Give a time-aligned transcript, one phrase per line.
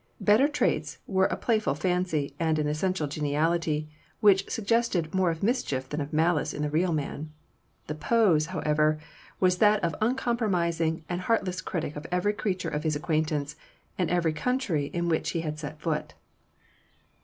[0.19, 3.87] Better traits were a playful fancy and an essential geniality
[4.19, 7.31] which suggested more of mischief than of malice in the real man;
[7.85, 8.97] the pose, however,
[9.39, 13.55] was that of uncompromising and heartless critic of every creature of his acquaintance,
[13.95, 16.15] and every country in which he had set foot.